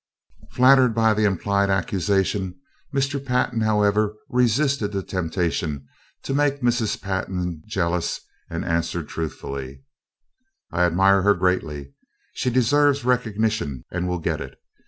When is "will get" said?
14.09-14.41